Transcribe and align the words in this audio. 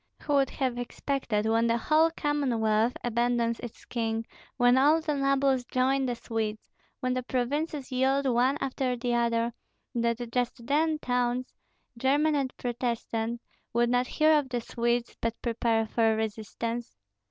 Who 0.23 0.33
would 0.33 0.49
have 0.49 0.79
expected, 0.79 1.45
when 1.45 1.67
the 1.67 1.77
whole 1.77 2.09
Commonwealth 2.09 2.97
abandons 3.03 3.59
its 3.59 3.85
king, 3.85 4.25
when 4.57 4.75
all 4.75 4.99
the 4.99 5.13
nobles 5.13 5.63
join 5.65 6.07
the 6.07 6.15
Swedes, 6.15 6.71
when 7.01 7.13
the 7.13 7.21
provinces 7.21 7.91
yield 7.91 8.25
one 8.25 8.57
after 8.61 8.97
the 8.97 9.13
other, 9.13 9.53
that 9.93 10.31
just 10.31 10.65
then 10.65 10.97
towns, 10.97 11.53
German 11.99 12.33
and 12.33 12.51
Protestant, 12.57 13.41
would 13.73 13.91
not 13.91 14.07
hear 14.07 14.39
of 14.39 14.49
the 14.49 14.61
Swedes 14.61 15.15
but 15.21 15.39
prepare 15.43 15.85
for 15.85 16.15
resistance? 16.15 16.97